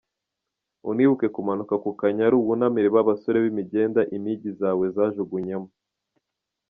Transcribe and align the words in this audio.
Unibuke 0.89 1.25
kumanuka 1.35 1.75
ku 1.83 1.89
Kanyaru 1.99 2.37
wunamire 2.45 2.89
ba 2.95 3.07
basore 3.09 3.37
b’imigenda 3.43 4.01
impigi 4.15 4.49
za 4.59 4.69
we 4.77 4.85
zajugunyemo. 4.95 5.69